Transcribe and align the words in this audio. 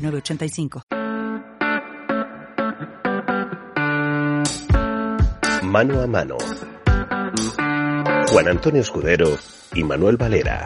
906985. 0.00 0.82
Mano 5.62 6.00
a 6.00 6.06
mano. 6.06 6.36
Juan 8.28 8.48
Antonio 8.48 8.80
Escudero 8.80 9.38
y 9.74 9.84
Manuel 9.84 10.16
Valera. 10.16 10.64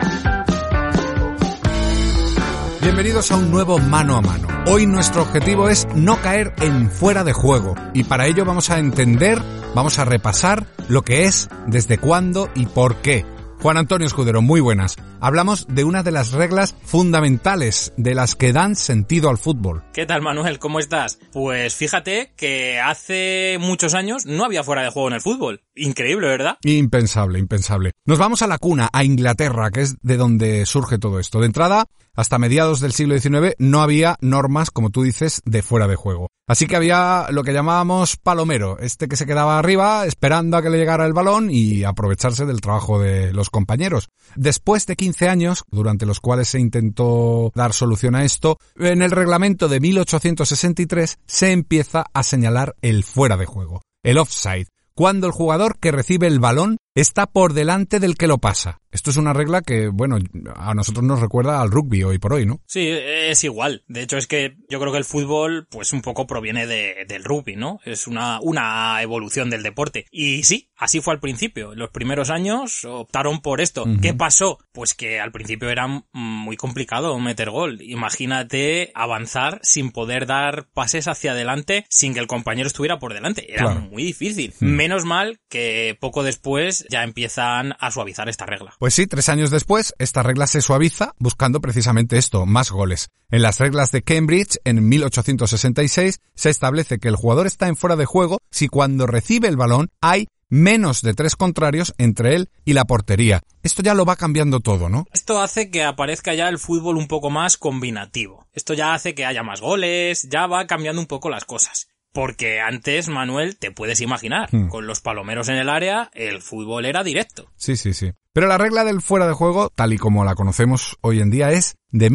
Bienvenidos 2.81 3.33
a 3.33 3.37
un 3.37 3.51
nuevo 3.51 3.79
mano 3.79 4.17
a 4.17 4.21
mano. 4.21 4.47
Hoy 4.67 4.87
nuestro 4.87 5.23
objetivo 5.23 5.69
es 5.69 5.87
no 5.95 6.21
caer 6.21 6.55
en 6.59 6.91
fuera 6.91 7.25
de 7.25 7.33
juego 7.33 7.75
y 7.93 8.05
para 8.05 8.27
ello 8.27 8.45
vamos 8.45 8.71
a 8.71 8.79
entender, 8.79 9.41
vamos 9.75 9.99
a 9.99 10.05
repasar 10.05 10.67
lo 10.89 11.03
que 11.03 11.25
es, 11.25 11.49
desde 11.67 11.99
cuándo 11.99 12.51
y 12.55 12.67
por 12.67 12.97
qué. 12.97 13.27
Juan 13.61 13.77
Antonio 13.79 14.07
Escudero, 14.07 14.43
muy 14.43 14.61
buenas. 14.61 14.97
Hablamos 15.21 15.67
de 15.69 15.85
una 15.85 16.03
de 16.03 16.13
las 16.13 16.33
reglas 16.33 16.75
fundamentales 16.85 17.93
de 17.97 18.15
las 18.15 18.35
que 18.35 18.53
dan 18.53 18.77
sentido 18.77 19.31
al 19.31 19.39
fútbol. 19.39 19.83
¿Qué 19.93 20.05
tal 20.05 20.21
Manuel? 20.21 20.59
¿Cómo 20.59 20.79
estás? 20.79 21.19
Pues 21.33 21.75
fíjate 21.75 22.35
que 22.37 22.79
hace 22.79 23.57
muchos 23.61 23.95
años 23.95 24.27
no 24.27 24.45
había 24.45 24.65
fuera 24.65 24.83
de 24.83 24.91
juego 24.91 25.09
en 25.09 25.15
el 25.15 25.21
fútbol. 25.23 25.63
Increíble, 25.75 26.29
¿verdad? 26.29 26.59
Impensable, 26.63 27.39
impensable. 27.39 27.93
Nos 28.05 28.19
vamos 28.19 28.43
a 28.43 28.47
la 28.47 28.59
cuna, 28.59 28.91
a 28.93 29.03
Inglaterra, 29.03 29.71
que 29.71 29.83
es 29.83 29.97
de 30.03 30.17
donde 30.17 30.67
surge 30.67 30.99
todo 30.99 31.19
esto. 31.19 31.41
De 31.41 31.47
entrada, 31.47 31.87
hasta 32.15 32.39
mediados 32.39 32.81
del 32.81 32.93
siglo 32.93 33.19
XIX 33.19 33.55
no 33.59 33.83
había 33.83 34.17
normas, 34.21 34.71
como 34.71 34.91
tú 34.91 35.03
dices, 35.03 35.43
de 35.45 35.63
fuera 35.63 35.87
de 35.87 35.97
juego. 35.97 36.29
Así 36.47 36.67
que 36.67 36.77
había 36.77 37.29
lo 37.31 37.43
que 37.43 37.55
llamábamos 37.55 38.17
palomero, 38.19 38.79
este 38.79 39.09
que 39.09 39.17
se 39.17 39.25
quedaba 39.25 39.59
arriba 39.59 40.05
esperando 40.05 40.57
a 40.57 40.63
que 40.63 40.69
le 40.69 40.77
llegara 40.77 41.07
el 41.07 41.15
balón 41.15 41.49
y 41.51 41.85
aprovecharse 41.85 42.45
del 42.45 42.61
trabajo 42.61 42.99
de 42.99 43.33
los 43.33 43.49
compañeros. 43.49 44.09
Después 44.37 44.87
de 44.87 44.97
15 44.97 45.29
años, 45.29 45.65
durante 45.71 46.05
los 46.05 46.21
cuales 46.21 46.49
se 46.49 46.61
intentó 46.61 47.51
dar 47.55 47.73
solución 47.73 48.15
a 48.15 48.25
esto, 48.25 48.59
en 48.77 49.01
el 49.01 49.11
reglamento 49.11 49.69
de 49.69 49.81
1863 49.81 51.19
se 51.27 51.53
empieza 51.53 52.05
a 52.13 52.23
señalar 52.23 52.75
el 52.83 53.05
fuera 53.05 53.39
de 53.39 53.47
juego, 53.47 53.81
el 54.03 54.19
offside, 54.19 54.69
cuando 54.95 55.27
el 55.27 55.33
jugador 55.33 55.79
que 55.79 55.93
recibe 55.93 56.27
el 56.27 56.41
balón 56.41 56.77
está 56.95 57.27
por 57.27 57.53
delante 57.53 58.01
del 58.01 58.17
que 58.17 58.27
lo 58.27 58.39
pasa. 58.39 58.81
Esto 58.93 59.11
es 59.11 59.17
una 59.17 59.33
regla 59.33 59.61
que, 59.63 59.89
bueno, 59.89 60.19
a 60.55 60.73
nosotros 60.73 61.05
nos 61.05 61.19
recuerda 61.21 61.61
al 61.61 61.73
rugby 61.73 62.05
hoy 62.05 62.19
por 62.19 62.33
hoy, 62.33 62.47
¿no? 62.47 62.61
Sí, 62.67 62.87
es 62.89 63.43
igual. 63.43 63.83
De 63.89 64.03
hecho, 64.03 64.17
es 64.17 64.29
que 64.29 64.57
yo 64.69 64.79
creo 64.79 64.93
que 64.93 64.99
el 64.99 65.05
fútbol, 65.05 65.67
pues 65.69 65.93
un 65.93 66.01
poco 66.01 66.29
proviene 66.29 66.69
de, 66.69 67.05
del 67.09 67.25
rugby, 67.25 67.57
¿no? 67.57 67.81
Es 67.85 68.07
una, 68.07 68.39
una 68.41 69.03
evolución 69.03 69.51
del 69.51 69.65
deporte. 69.65 70.07
Y 70.13 70.45
sí, 70.45 70.71
así 70.77 71.01
fue 71.01 71.13
al 71.13 71.19
principio. 71.19 71.73
En 71.73 71.81
los 71.81 71.91
primeros 71.91 72.31
años 72.31 72.85
optaron 72.85 73.41
por 73.43 73.61
esto. 73.61 73.85
¿Qué 74.01 74.15
pasó? 74.15 74.61
Pues 74.71 74.95
que 74.95 75.19
al 75.19 75.33
principio 75.33 75.71
era 75.71 75.89
muy 76.13 76.57
complicado 76.57 77.19
meter 77.19 77.51
gol. 77.51 77.83
Imagínate 77.83 78.93
avanzar 78.95 79.59
sin 79.65 79.91
poder 79.91 80.27
dar 80.27 80.69
pases 80.73 81.09
hacia 81.09 81.33
adelante 81.33 81.85
sin 81.91 82.15
que 82.15 82.21
el 82.21 82.29
compañero 82.29 82.69
estuviera 82.69 83.01
por 83.01 83.13
delante. 83.13 83.53
Era 83.53 83.65
Claro. 83.65 83.81
muy 83.81 84.05
difícil. 84.05 84.55
Menos 84.61 85.05
mal 85.05 85.41
que 85.49 85.97
poco 86.01 86.23
después 86.23 86.84
ya 86.91 87.03
empiezan 87.03 87.75
a 87.79 87.91
suavizar 87.91 88.29
esta 88.29 88.47
regla. 88.47 88.75
Pues 88.79 88.95
sí, 88.95 89.07
tres 89.07 89.29
años 89.29 89.51
después, 89.51 89.95
esta 89.99 90.23
regla 90.23 90.47
se 90.47 90.61
suaviza 90.61 91.15
buscando 91.19 91.61
precisamente 91.61 92.19
esto, 92.19 92.47
más 92.47 92.71
goles. 92.71 93.09
En 93.31 93.43
las 93.43 93.59
reglas 93.59 93.91
de 93.91 94.03
Cambridge, 94.03 94.59
en 94.65 94.89
1866, 94.89 96.21
se 96.35 96.51
establece 96.51 96.99
que 96.99 97.09
el 97.09 97.17
jugador 97.17 97.47
está 97.47 97.69
en 97.69 97.77
fuera 97.77 97.97
de 97.97 98.07
juego 98.07 98.39
si 98.51 98.69
cuando 98.69 99.07
recibe 99.07 99.49
el 99.49 99.57
balón 99.57 99.89
hay 100.01 100.29
menos 100.49 101.03
de 101.03 101.15
tres 101.15 101.37
contrarios 101.37 101.95
entre 101.99 102.37
él 102.37 102.49
y 102.65 102.75
la 102.75 102.85
portería. 102.85 103.41
Esto 103.63 103.83
ya 103.83 103.95
lo 103.95 104.05
va 104.05 104.17
cambiando 104.17 104.61
todo, 104.61 104.89
¿no? 104.89 105.05
Esto 105.13 105.41
hace 105.41 105.71
que 105.71 105.83
aparezca 105.83 106.35
ya 106.35 106.49
el 106.49 106.59
fútbol 106.59 106.97
un 106.97 107.09
poco 107.09 107.31
más 107.31 107.57
combinativo. 107.57 108.47
Esto 108.53 108.75
ya 108.75 108.95
hace 108.95 109.15
que 109.15 109.25
haya 109.25 109.43
más 109.43 109.61
goles, 109.61 110.29
ya 110.31 110.47
va 110.47 110.67
cambiando 110.67 111.01
un 111.01 111.09
poco 111.09 111.31
las 111.31 111.45
cosas. 111.45 111.89
Porque 112.15 112.61
antes, 112.61 113.09
Manuel, 113.09 113.59
te 113.59 113.73
puedes 113.73 114.01
imaginar, 114.01 114.49
Hmm. 114.53 114.69
con 114.69 114.87
los 114.87 115.01
palomeros 115.01 115.49
en 115.49 115.57
el 115.57 115.69
área, 115.69 116.11
el 116.15 116.41
fútbol 116.41 116.87
era 116.87 117.03
directo. 117.03 117.51
Sí, 117.57 117.77
sí, 117.77 117.93
sí. 117.93 118.13
Pero 118.33 118.47
la 118.47 118.57
regla 118.57 118.85
del 118.85 119.03
fuera 119.03 119.27
de 119.27 119.33
juego, 119.35 119.69
tal 119.75 119.93
y 119.93 119.99
como 119.99 120.25
la 120.25 120.35
conocemos 120.37 120.97
hoy 121.01 121.21
en 121.21 121.31
día, 121.31 121.51
es 121.51 121.75
de 121.91 122.11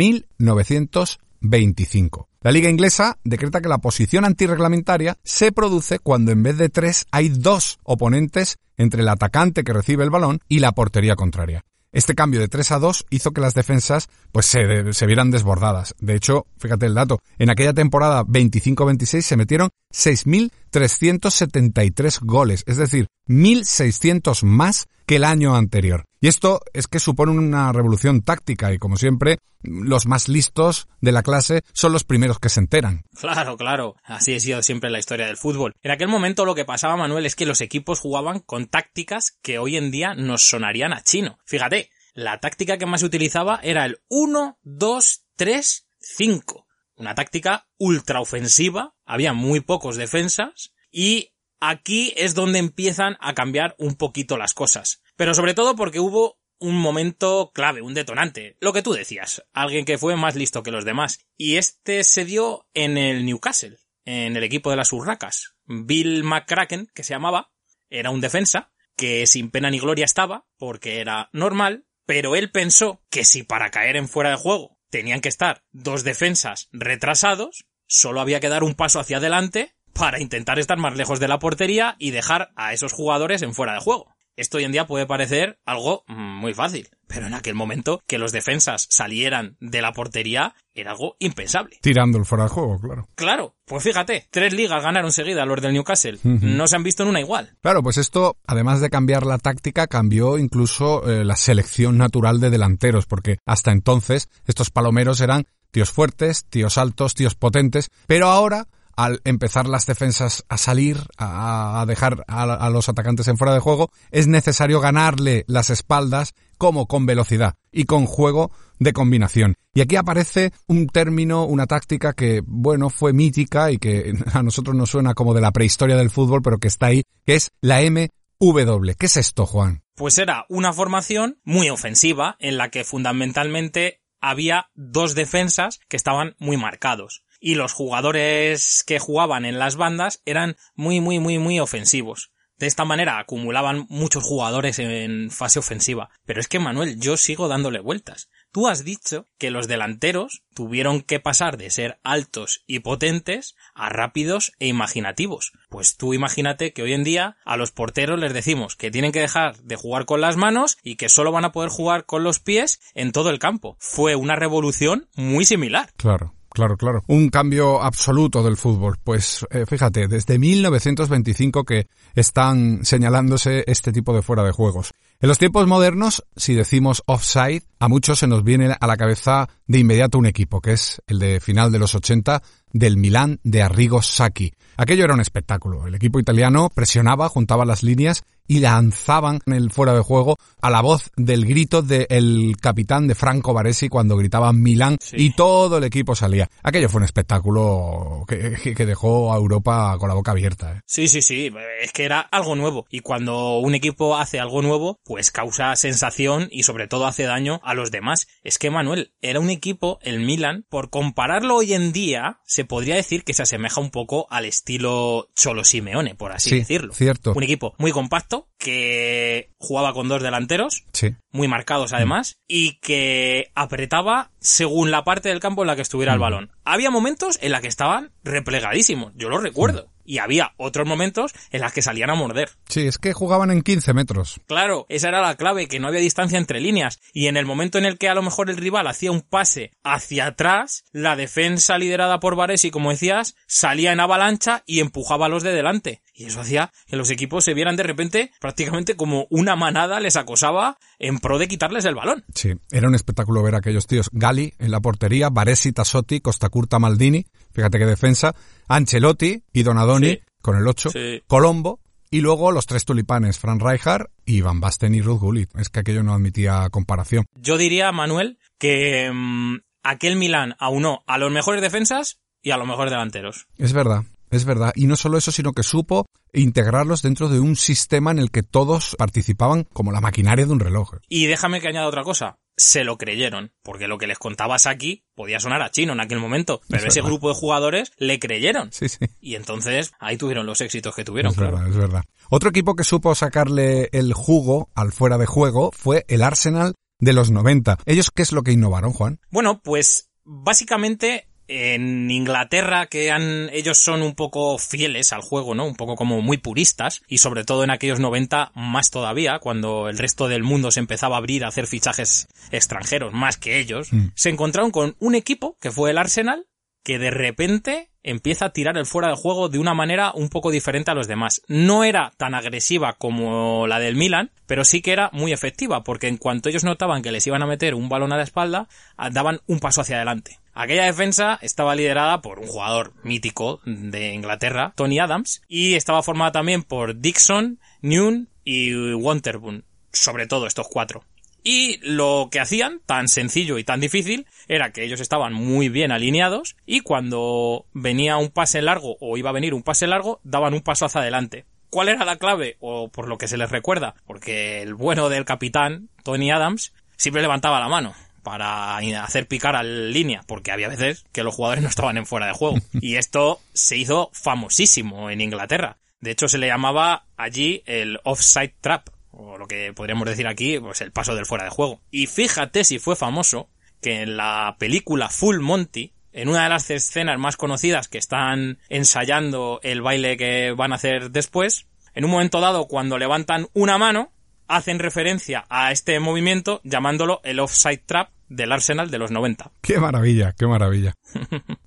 1925. 1.42 2.28
La 2.42 2.52
Liga 2.52 2.70
Inglesa 2.70 3.18
decreta 3.26 3.60
que 3.62 3.68
la 3.70 3.80
posición 3.80 4.24
antirreglamentaria 4.26 5.18
se 5.24 5.52
produce 5.52 6.00
cuando 6.00 6.32
en 6.32 6.44
vez 6.44 6.58
de 6.58 6.70
tres 6.70 7.06
hay 7.12 7.28
dos 7.30 7.80
oponentes 7.84 8.58
entre 8.78 9.02
el 9.02 9.10
atacante 9.10 9.64
que 9.66 9.74
recibe 9.74 10.06
el 10.06 10.10
balón 10.10 10.40
y 10.48 10.60
la 10.60 10.72
portería 10.72 11.16
contraria. 11.18 11.66
Este 11.92 12.14
cambio 12.14 12.40
de 12.40 12.48
3 12.48 12.74
a 12.74 12.78
2 12.80 13.08
hizo 13.10 13.32
que 13.32 13.42
las 13.42 13.56
defensas 13.56 14.08
pues 14.32 14.46
se, 14.46 14.94
se 14.94 15.06
vieran 15.06 15.32
desbordadas. 15.32 15.96
De 16.00 16.16
hecho, 16.16 16.46
fíjate 16.58 16.86
el 16.86 16.94
dato, 16.94 17.22
en 17.38 17.50
aquella 17.50 17.74
temporada 17.74 18.24
25-26 18.26 19.22
se 19.22 19.38
metieron 19.38 19.70
6.373 19.94 22.20
goles, 22.22 22.64
es 22.68 22.76
decir, 22.78 23.08
1.600 23.28 24.44
más 24.44 24.88
que 25.06 25.16
el 25.16 25.24
año 25.24 25.56
anterior. 25.56 26.06
Y 26.22 26.28
esto 26.28 26.60
es 26.74 26.88
que 26.88 27.00
supone 27.00 27.32
una 27.32 27.72
revolución 27.72 28.22
táctica 28.22 28.74
y 28.74 28.78
como 28.78 28.98
siempre, 28.98 29.40
los 29.62 30.06
más 30.06 30.28
listos 30.28 30.90
de 31.00 31.14
la 31.14 31.24
clase 31.24 31.62
son 31.74 31.94
los 31.94 32.04
primeros 32.04 32.40
que 32.40 32.50
se 32.50 32.60
enteran. 32.60 33.04
Claro, 33.18 33.56
claro. 33.56 33.96
Así 34.04 34.36
ha 34.36 34.40
sido 34.40 34.62
siempre 34.62 34.90
la 34.90 35.00
historia 35.00 35.28
del 35.28 35.38
fútbol. 35.38 35.74
En 35.82 35.92
aquel 35.92 36.10
momento 36.10 36.44
lo 36.44 36.56
que 36.56 36.66
pasaba, 36.66 36.98
Manuel, 36.98 37.26
es 37.26 37.38
que 37.38 37.46
los 37.46 37.62
equipos 37.62 38.02
jugaban 38.02 38.40
con 38.40 38.68
tácticas 38.68 39.38
que 39.42 39.60
hoy 39.60 39.78
en 39.78 39.92
día 39.92 40.14
nos 40.14 40.42
sonarían 40.42 40.92
a 40.92 41.04
chino. 41.04 41.40
Fíjate, 41.46 41.90
la 42.14 42.40
táctica 42.42 42.78
que 42.78 42.86
más 42.86 43.00
se 43.00 43.06
utilizaba 43.06 43.60
era 43.64 43.86
el 43.86 44.00
1, 44.10 44.60
2, 44.62 45.26
3, 45.38 45.88
5. 46.00 46.68
Una 46.98 47.16
táctica 47.16 47.70
ultra 47.78 48.20
ofensiva, 48.20 48.94
había 49.06 49.32
muy 49.32 49.62
pocos 49.62 49.96
defensas 49.96 50.74
y 50.92 51.32
aquí 51.62 52.14
es 52.18 52.36
donde 52.36 52.60
empiezan 52.60 53.16
a 53.22 53.34
cambiar 53.34 53.74
un 53.78 53.96
poquito 53.96 54.36
las 54.36 54.54
cosas. 54.54 55.02
Pero 55.20 55.34
sobre 55.34 55.54
todo 55.54 55.76
porque 55.76 56.00
hubo 56.00 56.40
un 56.60 56.78
momento 56.78 57.52
clave, 57.54 57.82
un 57.82 57.94
detonante. 57.94 58.56
Lo 58.62 58.72
que 58.72 58.82
tú 58.82 58.94
decías, 58.94 59.44
alguien 59.52 59.84
que 59.84 59.98
fue 59.98 60.16
más 60.16 60.38
listo 60.38 60.64
que 60.64 60.72
los 60.72 60.86
demás. 60.86 61.28
Y 61.36 61.58
este 61.58 62.06
se 62.06 62.24
dio 62.24 62.70
en 62.74 62.98
el 62.98 63.26
Newcastle, 63.26 63.80
en 64.06 64.38
el 64.38 64.46
equipo 64.46 64.70
de 64.70 64.78
las 64.78 64.94
Urracas. 64.94 65.56
Bill 65.66 66.24
McCracken, 66.24 66.88
que 66.94 67.04
se 67.04 67.16
llamaba, 67.16 67.52
era 67.90 68.12
un 68.12 68.22
defensa, 68.22 68.72
que 68.96 69.28
sin 69.28 69.52
pena 69.52 69.70
ni 69.70 69.80
gloria 69.80 70.06
estaba, 70.06 70.46
porque 70.58 71.02
era 71.02 71.30
normal, 71.34 71.84
pero 72.06 72.38
él 72.38 72.50
pensó 72.50 73.04
que 73.10 73.26
si 73.26 73.44
para 73.44 73.72
caer 73.72 73.98
en 73.98 74.08
fuera 74.08 74.30
de 74.30 74.38
juego 74.38 74.80
tenían 74.90 75.20
que 75.20 75.28
estar 75.28 75.66
dos 75.74 76.06
defensas 76.06 76.70
retrasados, 76.72 77.66
solo 77.88 78.22
había 78.22 78.40
que 78.40 78.48
dar 78.48 78.64
un 78.64 78.74
paso 78.74 79.02
hacia 79.02 79.18
adelante 79.18 79.76
para 79.92 80.22
intentar 80.22 80.60
estar 80.60 80.78
más 80.78 80.96
lejos 80.96 81.20
de 81.20 81.28
la 81.28 81.40
portería 81.40 81.98
y 82.00 82.12
dejar 82.12 82.54
a 82.56 82.72
esos 82.72 82.94
jugadores 82.94 83.42
en 83.42 83.54
fuera 83.54 83.74
de 83.74 83.82
juego. 83.82 84.16
Esto 84.40 84.56
hoy 84.56 84.64
en 84.64 84.72
día 84.72 84.88
puede 84.88 85.06
parecer 85.06 85.60
algo 85.66 86.06
mm, 86.08 86.40
muy 86.40 86.54
fácil, 86.54 86.88
pero 87.08 87.28
en 87.28 87.34
aquel 87.34 87.56
momento 87.56 88.02
que 88.08 88.18
los 88.18 88.32
defensas 88.32 88.88
salieran 88.90 89.58
de 89.60 89.82
la 89.82 89.92
portería 89.92 90.56
era 90.74 90.92
algo 90.92 91.18
impensable. 91.20 91.78
Tirando 91.82 92.18
el 92.18 92.24
fuera 92.24 92.46
de 92.46 92.50
juego, 92.50 92.80
claro. 92.80 93.10
Claro, 93.16 93.56
pues 93.66 93.84
fíjate, 93.84 94.30
tres 94.32 94.54
ligas 94.54 94.82
ganaron 94.82 95.12
seguida 95.12 95.46
los 95.46 95.62
del 95.62 95.74
Newcastle. 95.74 96.20
No 96.24 96.68
se 96.68 96.78
han 96.78 96.84
visto 96.84 97.04
en 97.04 97.10
una 97.10 97.20
igual. 97.20 97.58
Claro, 97.62 97.84
pues 97.84 97.98
esto, 97.98 98.38
además 98.48 98.80
de 98.80 98.90
cambiar 98.90 99.26
la 99.26 99.40
táctica, 99.40 99.88
cambió 99.88 100.38
incluso 100.38 101.06
eh, 101.10 101.26
la 101.26 101.36
selección 101.36 101.98
natural 101.98 102.40
de 102.40 102.50
delanteros, 102.50 103.08
porque 103.08 103.40
hasta 103.46 103.74
entonces 103.74 104.30
estos 104.46 104.70
palomeros 104.70 105.20
eran 105.20 105.48
tíos 105.72 105.92
fuertes, 105.92 106.46
tíos 106.46 106.78
altos, 106.78 107.14
tíos 107.14 107.36
potentes, 107.36 107.92
pero 108.08 108.30
ahora 108.30 108.68
al 109.00 109.22
empezar 109.24 109.66
las 109.70 109.86
defensas 109.86 110.44
a 110.50 110.58
salir, 110.58 110.98
a, 111.18 111.86
dejar 111.88 112.26
a, 112.28 112.44
a, 112.44 112.70
los 112.70 112.90
atacantes 112.90 113.30
en 113.30 113.38
fuera 113.38 113.54
de 113.54 113.62
juego, 113.62 113.90
es 114.12 114.28
necesario 114.28 114.82
ganarle 114.82 115.46
las 115.48 115.70
espaldas 115.70 116.34
como 116.58 116.86
con 116.86 117.06
velocidad 117.06 117.54
y 117.72 117.86
con 117.86 118.06
juego 118.06 118.52
de 118.78 118.92
combinación. 118.92 119.56
Y 119.74 119.80
aquí 119.80 119.96
aparece 119.96 120.52
un 120.68 120.88
término, 120.88 121.46
una 121.46 121.66
táctica 121.66 122.12
que, 122.12 122.42
bueno, 122.46 122.90
fue 122.90 123.14
mítica 123.14 123.72
y 123.72 123.78
que 123.78 124.14
a 124.34 124.44
nosotros 124.44 124.76
nos 124.76 124.90
suena 124.90 125.14
como 125.14 125.34
de 125.34 125.40
la 125.40 125.54
prehistoria 125.54 125.96
del 125.96 126.10
fútbol, 126.10 126.42
pero 126.42 126.58
que 126.58 126.68
está 126.68 126.88
ahí, 126.88 127.04
que 127.26 127.36
es 127.36 127.52
la 127.62 127.80
MW. 127.80 128.92
¿Qué 129.00 129.06
es 129.06 129.16
esto, 129.16 129.46
Juan? 129.46 129.82
Pues 129.96 130.18
era 130.18 130.46
una 130.50 130.74
formación 130.74 131.40
muy 131.46 131.70
ofensiva 131.70 132.36
en 132.40 132.58
la 132.58 132.68
que 132.68 132.84
fundamentalmente 132.84 134.02
había 134.20 134.70
dos 134.76 135.16
defensas 135.16 135.80
que 135.88 135.96
estaban 135.96 136.36
muy 136.38 136.58
marcados. 136.58 137.24
Y 137.40 137.56
los 137.56 137.74
jugadores 137.74 138.84
que 138.86 139.00
jugaban 139.00 139.46
en 139.46 139.60
las 139.60 139.76
bandas 139.76 140.22
eran 140.26 140.58
muy, 140.76 141.02
muy, 141.02 141.20
muy, 141.20 141.40
muy 141.40 141.60
ofensivos. 141.60 142.32
De 142.60 142.68
esta 142.68 142.84
manera 142.84 143.20
acumulaban 143.20 143.86
muchos 143.90 144.24
jugadores 144.26 144.80
en 144.80 145.32
fase 145.32 145.60
ofensiva. 145.60 146.10
Pero 146.26 146.42
es 146.42 146.50
que 146.50 146.60
Manuel, 146.60 147.00
yo 147.00 147.16
sigo 147.16 147.48
dándole 147.48 147.80
vueltas. 147.80 148.30
Tú 148.52 148.68
has 148.68 148.84
dicho 148.84 149.28
que 149.38 149.50
los 149.50 149.70
delanteros 149.70 150.44
tuvieron 150.54 151.02
que 151.02 151.22
pasar 151.22 151.56
de 151.56 151.70
ser 151.70 152.00
altos 152.04 152.64
y 152.68 152.80
potentes 152.80 153.56
a 153.76 153.88
rápidos 153.90 154.52
e 154.60 154.68
imaginativos. 154.68 155.54
Pues 155.70 155.96
tú 155.96 156.14
imagínate 156.14 156.74
que 156.74 156.82
hoy 156.82 156.94
en 156.94 157.06
día 157.06 157.38
a 157.46 157.56
los 157.56 157.72
porteros 157.72 158.20
les 158.20 158.34
decimos 158.34 158.76
que 158.76 158.92
tienen 158.92 159.14
que 159.14 159.22
dejar 159.22 159.56
de 159.60 159.78
jugar 159.78 160.06
con 160.06 160.20
las 160.20 160.36
manos 160.36 160.78
y 160.84 160.98
que 160.98 161.08
solo 161.08 161.32
van 161.32 161.46
a 161.46 161.54
poder 161.54 161.70
jugar 161.70 162.06
con 162.06 162.24
los 162.24 162.40
pies 162.40 162.82
en 162.94 163.14
todo 163.14 163.30
el 163.30 163.40
campo. 163.40 163.78
Fue 163.80 164.16
una 164.16 164.36
revolución 164.36 165.08
muy 165.16 165.46
similar. 165.46 165.94
Claro. 165.96 166.34
Claro, 166.50 166.78
claro. 166.78 167.04
Un 167.08 167.30
cambio 167.30 167.82
absoluto 167.82 168.44
del 168.44 168.58
fútbol. 168.58 168.98
Pues 169.04 169.46
eh, 169.52 169.66
fíjate, 169.68 170.08
desde 170.08 170.40
1925 170.40 171.64
que 171.64 171.88
están 172.16 172.84
señalándose 172.84 173.64
este 173.68 173.92
tipo 173.92 174.14
de 174.14 174.22
fuera 174.22 174.44
de 174.44 174.52
juegos. 174.52 174.94
En 175.22 175.30
los 175.30 175.38
tiempos 175.38 175.68
modernos, 175.68 176.26
si 176.36 176.56
decimos 176.56 177.04
offside, 177.06 177.64
a 177.80 177.88
muchos 177.88 178.20
se 178.20 178.28
nos 178.28 178.44
viene 178.44 178.76
a 178.78 178.88
la 178.88 178.98
cabeza 178.98 179.48
de 179.66 179.80
inmediato 179.80 180.18
un 180.18 180.26
equipo, 180.26 180.60
que 180.62 180.74
es 180.74 181.02
el 181.08 181.20
de 181.20 181.40
final 181.40 181.72
de 181.72 181.80
los 181.80 181.96
80 181.96 182.42
del 182.72 182.98
Milán 182.98 183.40
de 183.44 183.62
Arrigo 183.62 184.02
Sacchi. 184.02 184.52
Aquello 184.78 185.06
era 185.06 185.14
un 185.14 185.22
espectáculo. 185.22 185.88
El 185.88 185.96
equipo 185.96 186.20
italiano 186.20 186.70
presionaba, 186.74 187.30
juntaba 187.30 187.66
las 187.66 187.84
líneas 187.84 188.24
y 188.50 188.60
lanzaban 188.60 189.40
en 189.46 189.54
el 189.54 189.72
fuera 189.72 189.94
de 189.94 190.02
juego 190.02 190.38
a 190.60 190.70
la 190.72 190.82
voz 190.82 191.12
del 191.16 191.46
grito 191.46 191.84
del 191.84 192.56
capitán 192.60 193.08
de 193.08 193.14
Franco 193.14 193.54
Baresi 193.54 193.90
cuando 193.90 194.18
gritaba 194.18 194.52
Milán 194.52 194.98
y 195.14 195.34
todo 195.34 195.78
el 195.78 195.84
equipo 195.84 196.16
salía. 196.16 196.50
Aquello 196.64 196.90
fue 196.90 197.00
un 197.00 197.06
espectáculo 197.06 198.26
que, 198.28 198.74
que 198.76 198.86
dejó 198.88 199.32
a 199.32 199.38
Europa 199.38 199.96
con 200.00 200.10
la 200.10 200.16
boca 200.16 200.32
abierta. 200.32 200.78
¿eh? 200.78 200.82
Sí, 200.86 201.08
sí, 201.08 201.22
sí, 201.22 201.52
es 201.82 201.92
que 201.94 202.06
era 202.06 202.22
algo 202.22 202.56
nuevo 202.56 202.88
y 202.90 203.02
cuando 203.02 203.60
un 203.60 203.76
equipo 203.76 204.18
hace 204.18 204.40
algo 204.40 204.64
nuevo, 204.64 204.98
pues 205.04 205.30
causa 205.30 205.76
sensación 205.76 206.48
y 206.52 206.64
sobre 206.64 206.88
todo 206.88 207.06
hace 207.06 207.24
daño 207.24 207.62
a 207.70 207.74
los 207.74 207.92
demás. 207.92 208.28
Es 208.44 208.58
que 208.58 208.70
Manuel 208.70 209.14
era 209.22 209.40
un 209.40 209.50
equipo, 209.50 210.00
el 210.02 210.20
Milan, 210.20 210.66
por 210.70 210.90
compararlo 210.90 211.56
hoy 211.56 211.74
en 211.74 211.92
día, 211.92 212.40
se 212.46 212.66
podría 212.66 212.96
decir 212.96 213.24
que 213.24 213.34
se 213.34 213.44
asemeja 213.44 213.80
un 213.82 213.92
poco 213.92 214.28
al 214.30 214.46
estilo 214.46 215.30
Cholo 215.36 215.64
Simeone, 215.64 216.16
por 216.16 216.32
así 216.32 216.50
Sí, 216.50 216.60
decirlo. 216.60 216.94
cierto. 216.94 217.34
Un 217.36 217.44
equipo 217.44 217.76
muy 217.78 217.92
compacto, 217.92 218.48
que 218.58 219.52
jugaba 219.58 219.94
con 219.94 220.08
dos 220.08 220.22
delanteros, 220.22 220.84
Sí. 220.94 221.16
muy 221.32 221.48
marcados 221.48 221.94
además, 221.94 222.40
y 222.48 222.80
que 222.80 223.52
apretaba 223.56 224.32
según 224.40 224.92
la 224.92 225.04
parte 225.04 225.30
del 225.30 225.40
campo 225.40 225.62
en 225.64 225.68
la 225.68 225.76
que 225.76 225.82
estuviera 225.82 226.14
el 226.14 226.20
balón. 226.20 226.52
Había 226.66 226.90
momentos 226.92 227.40
en 227.42 227.52
la 227.52 227.62
que 227.62 227.68
estaban 227.68 228.12
replegadísimos, 228.24 229.14
yo 229.16 229.30
lo 229.30 229.38
recuerdo. 229.40 229.90
Y 230.10 230.18
había 230.18 230.54
otros 230.58 230.88
momentos 230.88 231.34
en 231.52 231.62
las 231.62 231.72
que 231.72 231.84
salían 231.84 232.10
a 232.10 232.16
morder. 232.16 232.50
Sí, 232.68 232.88
es 232.88 232.98
que 232.98 233.14
jugaban 233.14 233.52
en 233.52 233.62
15 233.62 233.94
metros. 233.94 234.42
Claro, 234.48 234.88
esa 234.90 235.10
era 235.10 235.22
la 235.22 235.36
clave, 235.36 235.68
que 235.68 235.80
no 235.80 235.88
había 235.88 236.00
distancia 236.00 236.40
entre 236.40 236.60
líneas. 236.60 237.00
Y 237.14 237.28
en 237.28 237.38
el 237.38 237.46
momento 237.46 237.78
en 237.78 237.86
el 237.86 238.00
que 238.00 238.10
a 238.10 238.16
lo 238.16 238.24
mejor 238.24 238.50
el 238.50 238.58
rival 238.58 238.88
hacía 238.88 239.12
un 239.12 239.22
pase 239.22 239.70
hacia 239.84 240.26
atrás, 240.26 240.84
la 240.94 241.16
defensa 241.16 241.78
liderada 241.78 242.20
por 242.20 242.36
Varesi, 242.36 242.72
como 242.72 242.90
decías, 242.90 243.36
salía 243.46 243.94
en 243.94 244.00
avalancha 244.00 244.64
y 244.66 244.80
empujaba 244.80 245.28
a 245.28 245.30
los 245.30 245.44
de 245.44 245.52
delante. 245.52 246.02
Y 246.16 246.26
eso 246.26 246.42
hacía 246.42 246.74
que 246.88 246.98
los 246.98 247.12
equipos 247.12 247.46
se 247.46 247.54
vieran 247.54 247.76
de 247.76 247.84
repente 247.84 248.32
prácticamente 248.42 248.96
como 248.96 249.28
una 249.30 249.56
manada 249.56 250.00
les 250.00 250.16
acosaba 250.16 250.80
en 250.98 251.20
pro 251.20 251.38
de 251.38 251.48
quitarles 251.48 251.86
el 251.86 251.96
balón. 251.96 252.26
Sí, 252.34 252.56
era 252.72 252.88
un 252.88 252.96
espectáculo 252.96 253.44
ver 253.44 253.56
a 253.56 253.60
aquellos 253.60 253.86
tíos. 253.86 254.10
Gali 254.12 254.54
en 254.58 254.72
la 254.72 254.82
portería, 254.82 255.30
Baresi, 255.30 255.72
Tassotti, 255.72 256.20
Costacurta, 256.20 256.80
Maldini, 256.80 257.28
fíjate 257.54 257.78
qué 257.80 257.86
defensa, 257.86 258.36
Ancelotti 258.70 259.44
y 259.52 259.64
Donadoni 259.64 260.08
Sí. 260.12 260.20
con 260.42 260.56
el 260.58 260.66
8, 260.68 260.92
Sí. 260.92 261.22
Colombo 261.28 261.82
y 262.12 262.22
luego 262.22 262.52
los 262.52 262.66
tres 262.66 262.86
tulipanes, 262.86 263.38
Fran 263.40 263.60
Rijkaard 263.60 264.08
y 264.26 264.42
Van 264.42 264.62
Basten 264.62 264.96
y 264.96 265.02
Ruud 265.02 265.20
Gullit. 265.20 265.50
Es 265.58 265.70
que 265.70 265.82
aquello 265.82 266.02
no 266.04 266.14
admitía 266.14 266.70
comparación. 266.70 267.26
Yo 267.36 267.58
diría, 267.58 267.92
Manuel, 267.92 268.40
que 268.58 269.12
mm, 269.14 269.58
aquel 269.84 270.16
Milán 270.16 270.56
aunó 270.60 271.04
a 271.08 271.18
los 271.18 271.32
mejores 271.32 271.62
defensas 271.62 272.20
y 272.42 272.52
a 272.52 272.58
los 272.58 272.68
mejores 272.68 272.92
delanteros. 272.92 273.48
Es 273.58 273.74
verdad, 273.74 274.04
es 274.32 274.46
verdad. 274.46 274.72
Y 274.76 274.88
no 274.88 274.96
solo 274.96 275.18
eso, 275.18 275.32
sino 275.32 275.52
que 275.54 275.64
supo 275.64 276.06
integrarlos 276.34 277.02
dentro 277.02 277.28
de 277.30 277.40
un 277.40 277.56
sistema 277.56 278.12
en 278.12 278.20
el 278.20 278.32
que 278.32 278.44
todos 278.44 278.96
participaban 278.98 279.66
como 279.74 279.92
la 279.92 280.02
maquinaria 280.02 280.46
de 280.46 280.52
un 280.52 280.60
reloj. 280.60 280.94
Y 281.10 281.26
déjame 281.28 281.60
que 281.62 281.68
añada 281.68 281.88
otra 281.88 282.04
cosa. 282.04 282.38
Se 282.60 282.84
lo 282.84 282.98
creyeron, 282.98 283.54
porque 283.64 283.88
lo 283.88 283.98
que 283.98 284.06
les 284.06 284.20
contabas 284.20 284.68
aquí 284.68 285.06
podía 285.16 285.40
sonar 285.40 285.62
a 285.62 285.72
chino 285.72 285.94
en 285.94 286.02
aquel 286.02 286.20
momento, 286.20 286.60
pero 286.68 286.82
Es 286.84 286.90
ese 286.90 287.00
verdad. 287.00 287.10
grupo 287.12 287.30
de 287.30 287.36
jugadores 287.36 287.92
le 287.98 288.20
creyeron. 288.20 288.72
Sí, 288.74 288.90
sí. 288.90 288.98
Y 289.22 289.36
entonces 289.36 289.94
ahí 290.00 290.18
tuvieron 290.18 290.46
los 290.46 290.60
éxitos 290.60 290.94
que 290.94 291.06
tuvieron, 291.06 291.32
es 291.32 291.38
claro. 291.38 291.54
verdad, 291.54 291.70
es 291.70 291.78
verdad. 291.78 292.04
Otro 292.30 292.50
equipo 292.50 292.76
que 292.76 292.84
supo 292.84 293.16
sacarle 293.16 293.88
el 293.94 294.14
jugo 294.14 294.70
al 294.76 294.92
fuera 294.92 295.18
de 295.18 295.26
juego 295.26 295.72
fue 295.72 296.04
el 296.10 296.22
Arsenal 296.22 296.74
de 297.00 297.14
los 297.14 297.32
90. 297.32 297.78
¿Ellos 297.86 298.12
qué 298.14 298.24
es 298.24 298.34
lo 298.34 298.44
que 298.44 298.52
innovaron, 298.52 298.92
Juan? 298.92 299.20
Bueno, 299.32 299.62
pues 299.64 300.10
básicamente 300.26 301.29
en 301.50 302.10
Inglaterra 302.12 302.86
que 302.86 303.12
han, 303.12 303.50
ellos 303.52 303.78
son 303.80 304.02
un 304.02 304.16
poco 304.16 304.58
fieles 304.58 305.12
al 305.14 305.22
juego, 305.22 305.56
¿no? 305.56 305.66
Un 305.66 305.76
poco 305.76 305.96
como 305.96 306.22
muy 306.22 306.38
puristas 306.38 307.02
y 307.08 307.18
sobre 307.18 307.44
todo 307.44 307.64
en 307.64 307.72
aquellos 307.72 308.00
90 308.00 308.52
más 308.56 308.92
todavía, 308.92 309.40
cuando 309.40 309.90
el 309.90 309.98
resto 309.98 310.28
del 310.28 310.44
mundo 310.44 310.72
se 310.72 310.80
empezaba 310.80 311.16
a 311.16 311.20
abrir 311.20 311.44
a 311.44 311.48
hacer 311.50 311.68
fichajes 311.68 312.28
extranjeros 312.52 313.14
más 313.14 313.38
que 313.38 313.60
ellos, 313.60 313.92
Mm. 313.92 314.08
se 314.16 314.30
encontraron 314.30 314.72
con 314.72 314.96
un 315.00 315.16
equipo 315.16 315.58
que 315.60 315.72
fue 315.72 315.92
el 315.92 315.98
Arsenal 315.98 316.46
que 316.84 317.00
de 317.00 317.12
repente 317.12 317.89
empieza 318.04 318.46
a 318.46 318.54
tirar 318.54 318.78
el 318.78 318.86
fuera 318.86 319.10
de 319.10 319.16
juego 319.16 319.50
de 319.50 319.60
una 319.60 319.74
manera 319.74 320.12
un 320.14 320.30
poco 320.30 320.52
diferente 320.52 320.92
a 320.92 320.96
los 320.96 321.08
demás. 321.08 321.42
No 321.48 321.84
era 321.84 322.14
tan 322.18 322.34
agresiva 322.34 322.94
como 322.94 323.68
la 323.68 323.80
del 323.80 323.96
Milan, 323.96 324.32
pero 324.46 324.64
sí 324.64 324.82
que 324.82 324.94
era 324.94 325.10
muy 325.14 325.34
efectiva, 325.34 325.84
porque 325.84 326.08
en 326.08 326.18
cuanto 326.18 326.50
ellos 326.50 326.64
notaban 326.64 327.02
que 327.02 327.12
les 327.12 327.28
iban 327.28 327.44
a 327.44 327.48
meter 327.48 327.76
un 327.76 327.90
balón 327.90 328.14
a 328.14 328.18
la 328.18 328.24
espalda, 328.24 328.68
daban 329.12 329.42
un 329.48 329.60
paso 329.60 329.82
hacia 329.82 329.98
adelante. 329.98 330.40
Aquella 330.54 330.86
defensa 330.86 331.40
estaba 331.42 331.76
liderada 331.76 332.22
por 332.22 332.40
un 332.40 332.48
jugador 332.48 332.94
mítico 333.04 333.62
de 333.66 334.14
Inglaterra, 334.14 334.74
Tony 334.76 335.00
Adams, 335.00 335.42
y 335.48 335.76
estaba 335.76 336.04
formada 336.04 336.32
también 336.32 336.64
por 336.64 337.00
Dixon, 337.00 337.60
Newton 337.82 338.28
y 338.44 338.94
Winterburn, 338.94 339.64
sobre 339.94 340.28
todo 340.28 340.48
estos 340.48 340.68
cuatro. 340.68 341.04
Y 341.44 341.78
lo 341.82 342.30
que 342.32 342.40
hacían, 342.40 342.82
tan 342.86 343.08
sencillo 343.08 343.58
y 343.58 343.64
tan 343.64 343.80
difícil, 343.80 344.28
era 344.48 344.72
que 344.72 344.84
ellos 344.84 345.00
estaban 345.00 345.34
muy 345.34 345.70
bien 345.70 345.92
alineados 345.92 346.56
y 346.66 346.82
cuando 346.82 347.66
venía 347.74 348.18
un 348.18 348.30
pase 348.30 348.62
largo 348.62 348.98
o 349.00 349.18
iba 349.18 349.30
a 349.30 349.34
venir 349.34 349.54
un 349.54 349.64
pase 349.64 349.88
largo, 349.88 350.20
daban 350.24 350.54
un 350.54 350.62
paso 350.62 350.86
hacia 350.86 351.02
adelante. 351.02 351.46
¿Cuál 351.70 351.90
era 351.90 352.04
la 352.04 352.18
clave? 352.18 352.58
O 352.60 352.90
por 352.90 353.08
lo 353.08 353.18
que 353.18 353.28
se 353.28 353.38
les 353.38 353.52
recuerda, 353.52 353.96
porque 354.06 354.62
el 354.62 354.74
bueno 354.74 355.10
del 355.10 355.26
capitán, 355.26 355.90
Tony 356.04 356.32
Adams, 356.32 356.74
siempre 356.98 357.22
levantaba 357.22 357.60
la 357.60 357.70
mano 357.70 357.94
para 358.24 358.78
hacer 358.78 359.28
picar 359.28 359.56
a 359.56 359.64
la 359.64 359.90
línea, 359.90 360.24
porque 360.28 360.52
había 360.52 360.68
veces 360.68 361.06
que 361.12 361.24
los 361.24 361.34
jugadores 361.34 361.64
no 361.64 361.70
estaban 361.70 361.98
en 361.98 362.06
fuera 362.06 362.28
de 362.28 362.34
juego. 362.34 362.58
Y 362.82 362.96
esto 362.96 363.40
se 363.54 363.78
hizo 363.78 364.10
famosísimo 364.14 365.10
en 365.10 365.22
Inglaterra. 365.22 365.78
De 366.02 366.12
hecho, 366.12 366.28
se 366.28 366.38
le 366.38 366.48
llamaba 366.48 367.06
allí 367.18 367.64
el 367.66 368.00
offside 368.04 368.54
trap, 368.62 368.90
o 369.20 369.38
lo 369.38 369.48
que 369.48 369.74
podríamos 369.74 370.08
decir 370.08 370.28
aquí, 370.28 370.60
pues 370.60 370.82
el 370.82 370.92
paso 370.92 371.16
del 371.16 371.26
fuera 371.26 371.44
de 371.44 371.50
juego. 371.50 371.82
Y 371.92 372.08
fíjate 372.08 372.64
si 372.64 372.80
fue 372.80 372.96
famoso 372.96 373.50
que 373.82 374.02
en 374.02 374.18
la 374.18 374.56
película 374.60 375.10
Full 375.10 375.40
Monty, 375.40 375.94
en 376.12 376.30
una 376.30 376.44
de 376.44 376.50
las 376.50 376.70
escenas 376.70 377.20
más 377.20 377.38
conocidas 377.38 377.88
que 377.88 377.98
están 377.98 378.60
ensayando 378.70 379.60
el 379.64 379.82
baile 379.82 380.18
que 380.18 380.52
van 380.52 380.72
a 380.72 380.76
hacer 380.76 381.12
después, 381.12 381.68
en 381.94 382.06
un 382.06 382.12
momento 382.12 382.40
dado 382.40 382.68
cuando 382.68 382.98
levantan 382.98 383.48
una 383.54 383.78
mano, 383.78 384.12
hacen 384.50 384.80
referencia 384.80 385.46
a 385.50 385.72
este 385.72 386.00
movimiento 386.00 386.60
llamándolo 386.64 387.22
el 387.24 387.40
offside 387.40 387.84
trap 387.86 388.10
del 388.28 388.52
Arsenal 388.52 388.92
de 388.92 388.98
los 388.98 389.12
90. 389.12 389.52
Qué 389.62 389.80
maravilla, 389.80 390.34
qué 390.38 390.48
maravilla. 390.48 390.94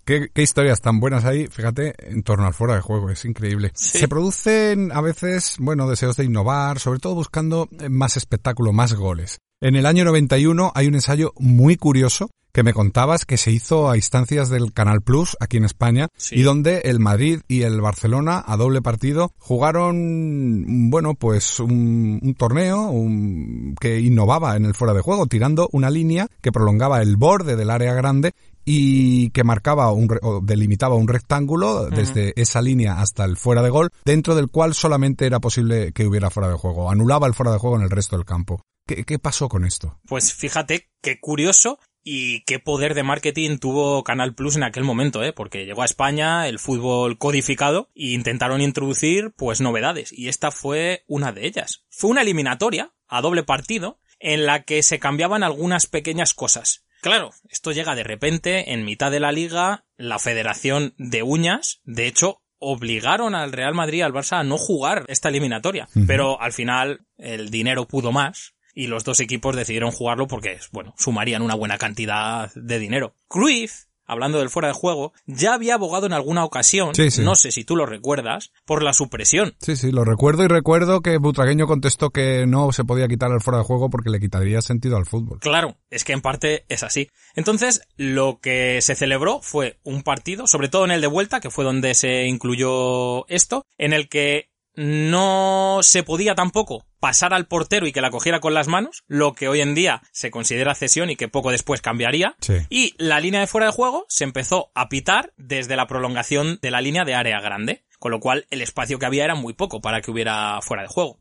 qué, 0.05 0.29
qué 0.33 0.43
historias 0.43 0.81
tan 0.81 1.01
buenas 1.01 1.25
hay, 1.25 1.47
fíjate, 1.49 1.95
en 2.11 2.23
torno 2.23 2.47
al 2.47 2.55
fuera 2.55 2.75
de 2.75 2.81
juego, 2.81 3.11
es 3.11 3.25
increíble. 3.25 3.73
Sí. 3.75 3.99
Se 3.99 4.09
producen 4.09 4.93
a 4.93 5.01
veces, 5.01 5.57
bueno, 5.59 5.89
deseos 5.89 6.17
de 6.17 6.25
innovar, 6.25 6.79
sobre 6.79 6.99
todo 6.99 7.15
buscando 7.15 7.69
eh, 7.81 7.89
más 7.89 8.17
espectáculo, 8.17 8.73
más 8.73 8.95
goles. 8.95 9.39
En 9.61 9.77
el 9.77 9.87
año 9.87 10.05
91 10.05 10.73
hay 10.75 10.89
un 10.89 10.95
ensayo 10.95 11.33
muy 11.39 11.77
curioso 11.77 12.31
que 12.53 12.63
me 12.63 12.75
contabas 12.75 13.25
que 13.25 13.37
se 13.39 13.51
hizo 13.51 13.91
a 13.91 13.97
instancias 13.97 14.49
del 14.51 14.73
Canal 14.73 15.01
Plus 15.03 15.37
aquí 15.41 15.57
en 15.57 15.65
España 15.65 16.09
Sí. 16.17 16.37
y 16.37 16.43
donde 16.43 16.81
el 16.85 17.01
Madrid 17.01 17.41
y 17.49 17.63
el 17.63 17.81
Barcelona 17.81 18.43
a 18.47 18.57
doble 18.57 18.83
partido 18.83 19.33
jugaron, 19.39 20.91
bueno, 20.91 21.15
pues 21.15 21.61
un, 21.61 22.21
un 22.23 22.35
torneo 22.35 22.91
un- 22.91 23.75
que 23.81 24.01
innovaba 24.01 24.57
en 24.57 24.65
el 24.65 24.75
fuera 24.75 24.95
de 24.95 25.01
juego, 25.01 25.27
tirando 25.27 25.69
una 25.73 25.91
línea 25.91 26.29
que 26.41 26.53
prolongaba 26.53 27.01
el 27.03 27.17
borde 27.17 27.57
del 27.57 27.71
área 27.71 27.95
grande 27.95 28.33
y 28.65 29.31
que 29.31 29.45
marcaba 29.45 29.91
un, 29.93 30.09
o 30.23 30.41
delimitaba 30.41 30.95
un 30.95 31.09
rectángulo 31.09 31.89
desde 31.91 32.33
esa 32.41 32.63
línea 32.63 33.01
hasta 33.01 33.25
el 33.25 33.37
fuera 33.37 33.63
de 33.63 33.71
gol, 33.71 33.91
dentro 34.05 34.35
del 34.37 34.49
cual 34.51 34.75
solamente 34.75 35.27
era 35.27 35.41
posible 35.41 35.93
que 35.93 36.07
hubiera 36.07 36.31
fuera 36.31 36.49
de 36.49 36.55
juego. 36.57 36.91
Anulaba 36.91 37.27
el 37.27 37.35
fuera 37.35 37.51
de 37.53 37.59
juego 37.59 37.77
en 37.77 37.83
el 37.83 37.91
resto 37.91 38.17
del 38.17 38.25
campo. 38.25 38.63
¿Qué, 38.87 39.05
qué 39.05 39.19
pasó 39.19 39.49
con 39.49 39.65
esto? 39.65 39.99
Pues 40.07 40.33
fíjate 40.35 40.89
qué 41.03 41.19
curioso 41.21 41.79
Y 42.05 42.41
qué 42.45 42.59
poder 42.59 42.95
de 42.95 43.05
marketing 43.05 43.59
tuvo 43.59 44.03
Canal 44.03 44.35
Plus 44.35 44.57
en 44.57 44.65
aquel 44.65 44.85
momento, 44.85 45.23
¿eh? 45.23 45.33
Porque 45.33 45.65
llegó 45.65 45.83
a 45.83 45.87
España 45.87 46.49
el 46.49 46.59
fútbol 46.59 47.17
codificado 47.17 47.91
e 47.95 48.09
intentaron 48.09 48.61
introducir, 48.61 49.33
pues, 49.37 49.61
novedades. 49.61 50.13
Y 50.13 50.29
esta 50.29 50.51
fue 50.51 51.05
una 51.07 51.33
de 51.33 51.47
ellas. 51.47 51.85
Fue 51.91 52.11
una 52.11 52.23
eliminatoria 52.23 52.93
a 53.07 53.21
doble 53.21 53.45
partido 53.45 54.01
en 54.19 54.47
la 54.47 54.63
que 54.63 54.83
se 54.83 54.99
cambiaban 54.99 55.43
algunas 55.43 55.87
pequeñas 55.87 56.35
cosas. 56.35 56.85
Claro, 57.03 57.31
esto 57.49 57.73
llega 57.73 57.97
de 57.97 58.05
repente, 58.05 58.73
en 58.73 58.85
mitad 58.85 59.11
de 59.11 59.21
la 59.21 59.33
liga, 59.33 59.85
la 59.97 60.21
Federación 60.21 60.95
de 60.99 61.25
Uñas, 61.25 61.81
de 61.85 62.07
hecho, 62.07 62.43
obligaron 62.59 63.35
al 63.35 63.51
Real 63.51 63.75
Madrid 63.75 63.99
y 63.99 64.03
al 64.03 64.13
Barça 64.13 64.39
a 64.39 64.45
no 64.45 64.57
jugar 64.57 65.05
esta 65.09 65.29
eliminatoria. 65.29 65.89
Pero 66.07 66.41
al 66.41 66.53
final, 66.53 67.05
el 67.19 67.51
dinero 67.51 67.89
pudo 67.89 68.13
más 68.13 68.55
y 68.75 68.87
los 68.87 69.05
dos 69.05 69.21
equipos 69.21 69.55
decidieron 69.57 69.91
jugarlo 69.93 70.27
porque, 70.27 70.59
bueno, 70.73 70.95
sumarían 70.99 71.43
una 71.43 71.55
buena 71.55 71.79
cantidad 71.79 72.51
de 72.55 72.79
dinero. 72.79 73.15
Cruyff, 73.29 73.85
hablando 74.05 74.39
del 74.41 74.51
fuera 74.51 74.69
de 74.69 74.75
juego, 74.75 75.13
ya 75.27 75.55
había 75.55 75.75
abogado 75.75 76.07
en 76.07 76.13
alguna 76.13 76.45
ocasión, 76.45 76.95
Sí, 76.95 77.11
sí. 77.11 77.23
no 77.23 77.35
sé 77.35 77.51
si 77.53 77.65
tú 77.65 77.77
lo 77.77 77.87
recuerdas, 77.87 78.51
por 78.67 78.83
la 78.83 78.93
supresión. 78.93 79.55
Sí, 79.61 79.77
sí, 79.77 79.91
lo 79.93 80.05
recuerdo 80.05 80.45
y 80.45 80.49
recuerdo 80.49 81.01
que 81.01 81.17
Butragueño 81.19 81.67
contestó 81.67 82.11
que 82.11 82.47
no 82.47 82.73
se 82.73 82.85
podía 82.85 83.09
quitar 83.09 83.31
el 83.31 83.41
fuera 83.41 83.59
de 83.59 83.65
juego 83.65 83.89
porque 83.91 84.11
le 84.11 84.21
quitaría 84.21 84.61
sentido 84.61 84.97
al 84.97 85.07
fútbol. 85.07 85.39
Claro, 85.41 85.77
es 85.91 86.05
que 86.05 86.13
en 86.13 86.21
parte 86.21 86.65
es 86.69 86.83
así. 86.83 87.09
Entonces, 87.37 87.83
lo 87.97 88.39
que 88.41 88.81
se 88.83 88.95
celebró 88.95 89.41
fue 89.41 89.79
un 89.83 90.03
partido, 90.03 90.47
sobre 90.47 90.69
todo 90.69 90.85
en 90.85 90.91
el 90.91 91.01
de 91.01 91.07
vuelta, 91.07 91.41
que 91.41 91.51
fue 91.51 91.65
donde 91.65 91.95
se 91.95 92.27
incluyó 92.27 93.27
esto, 93.29 93.65
en 93.79 93.93
el 93.93 94.09
que 94.09 94.51
no 94.75 95.81
se 95.83 96.03
podía 96.03 96.35
tampoco 96.35 96.85
pasar 97.01 97.35
al 97.35 97.47
portero 97.47 97.87
y 97.87 97.93
que 97.93 98.01
la 98.01 98.11
cogiera 98.11 98.41
con 98.41 98.55
las 98.55 98.69
manos, 98.69 99.03
lo 99.09 99.35
que 99.35 99.49
hoy 99.49 99.61
en 99.61 99.75
día 99.75 100.03
se 100.13 100.31
considera 100.31 100.75
cesión 100.75 101.11
y 101.11 101.17
que 101.17 101.29
poco 101.29 101.51
después 101.51 101.83
cambiaría. 101.83 102.37
Sí. 102.41 102.55
Y 102.71 102.95
la 102.97 103.21
línea 103.21 103.41
de 103.41 103.49
fuera 103.49 103.67
de 103.67 103.73
juego 103.73 104.07
se 104.09 104.25
empezó 104.25 104.71
a 104.75 104.89
pitar 104.89 105.33
desde 105.37 105.77
la 105.77 105.87
prolongación 105.87 106.59
de 106.63 106.71
la 106.71 106.81
línea 106.81 107.05
de 107.05 107.15
área 107.15 107.41
grande, 107.41 107.85
con 107.99 108.13
lo 108.13 108.21
cual 108.21 108.47
el 108.51 108.63
espacio 108.63 108.99
que 108.99 109.07
había 109.07 109.25
era 109.25 109.35
muy 109.35 109.53
poco 109.53 109.81
para 109.81 110.01
que 110.01 110.11
hubiera 110.11 110.61
fuera 110.63 110.83
de 110.83 110.89
juego. 110.89 111.19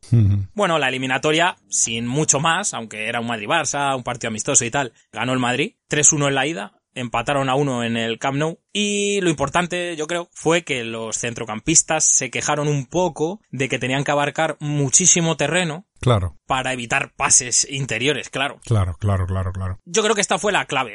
Bueno, 0.54 0.78
la 0.78 0.88
eliminatoria, 0.88 1.56
sin 1.68 2.06
mucho 2.06 2.40
más, 2.40 2.74
aunque 2.74 3.08
era 3.08 3.20
un 3.20 3.26
Madrid-Barça, 3.26 3.96
un 3.96 4.02
partido 4.02 4.28
amistoso 4.28 4.64
y 4.64 4.70
tal, 4.70 4.92
ganó 5.12 5.32
el 5.32 5.38
Madrid, 5.38 5.74
3-1 5.90 6.28
en 6.28 6.34
la 6.34 6.46
ida, 6.46 6.81
empataron 6.94 7.48
a 7.48 7.54
uno 7.54 7.84
en 7.84 7.96
el 7.96 8.18
Camp 8.18 8.38
Nou, 8.38 8.58
y 8.72 9.20
lo 9.20 9.28
importante, 9.30 9.96
yo 9.96 10.06
creo, 10.06 10.28
fue 10.32 10.62
que 10.62 10.84
los 10.84 11.18
centrocampistas 11.18 12.04
se 12.04 12.30
quejaron 12.30 12.68
un 12.68 12.86
poco 12.86 13.40
de 13.50 13.68
que 13.68 13.78
tenían 13.78 14.04
que 14.04 14.10
abarcar 14.10 14.56
muchísimo 14.60 15.36
terreno 15.36 15.86
Claro, 16.00 16.36
para 16.46 16.72
evitar 16.72 17.12
pases 17.14 17.64
interiores, 17.70 18.28
claro. 18.28 18.60
claro, 18.64 18.96
claro, 18.98 19.24
claro, 19.26 19.52
claro. 19.52 19.78
Yo 19.84 20.02
creo 20.02 20.16
que 20.16 20.20
esta 20.20 20.36
fue 20.36 20.50
la 20.50 20.64
clave 20.64 20.90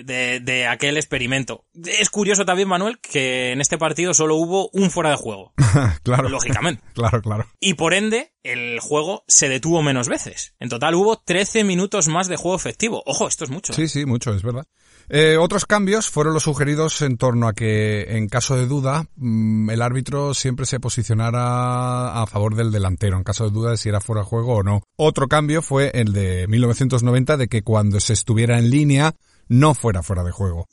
eh, 0.00 0.02
de, 0.04 0.40
de 0.40 0.66
aquel 0.66 0.96
experimento. 0.96 1.64
Es 1.84 2.10
curioso 2.10 2.44
también, 2.44 2.66
Manuel, 2.66 2.98
que 2.98 3.52
en 3.52 3.60
este 3.60 3.78
partido 3.78 4.14
solo 4.14 4.34
hubo 4.34 4.68
un 4.72 4.90
fuera 4.90 5.10
de 5.10 5.16
juego, 5.16 5.52
claro. 6.02 6.28
lógicamente. 6.28 6.82
Claro, 6.98 7.22
claro. 7.22 7.46
Y 7.60 7.74
por 7.74 7.94
ende, 7.94 8.32
el 8.42 8.80
juego 8.80 9.22
se 9.28 9.48
detuvo 9.48 9.82
menos 9.82 10.08
veces. 10.08 10.56
En 10.58 10.68
total 10.68 10.96
hubo 10.96 11.18
13 11.18 11.62
minutos 11.62 12.08
más 12.08 12.26
de 12.26 12.34
juego 12.36 12.56
efectivo. 12.56 13.04
Ojo, 13.06 13.28
esto 13.28 13.44
es 13.44 13.50
mucho. 13.50 13.72
Sí, 13.72 13.86
sí, 13.86 14.04
mucho, 14.04 14.34
es 14.34 14.42
verdad. 14.42 14.66
Eh, 15.10 15.38
otros 15.38 15.64
cambios 15.64 16.10
fueron 16.10 16.34
los 16.34 16.42
sugeridos 16.42 17.00
en 17.00 17.16
torno 17.16 17.48
a 17.48 17.54
que, 17.54 18.16
en 18.16 18.28
caso 18.28 18.56
de 18.56 18.66
duda, 18.66 19.06
mm, 19.16 19.70
el 19.70 19.80
árbitro 19.80 20.34
siempre 20.34 20.66
se 20.66 20.80
posicionara 20.80 22.20
a 22.20 22.26
favor 22.26 22.54
del 22.54 22.70
delantero, 22.70 23.16
en 23.16 23.24
caso 23.24 23.44
de 23.44 23.50
duda 23.50 23.70
de 23.70 23.76
si 23.78 23.88
era 23.88 24.00
fuera 24.00 24.20
de 24.20 24.28
juego 24.28 24.56
o 24.56 24.62
no. 24.62 24.82
Otro 24.96 25.28
cambio 25.28 25.62
fue 25.62 25.90
el 25.94 26.12
de 26.12 26.46
1990, 26.48 27.36
de 27.36 27.48
que 27.48 27.62
cuando 27.62 28.00
se 28.00 28.12
estuviera 28.12 28.58
en 28.58 28.70
línea, 28.70 29.14
no 29.48 29.74
fuera 29.74 30.02
fuera 30.02 30.24
de 30.24 30.30
juego. 30.30 30.66